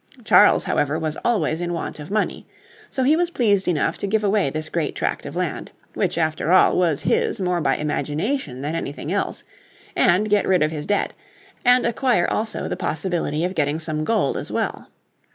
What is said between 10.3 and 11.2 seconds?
rid of his debt;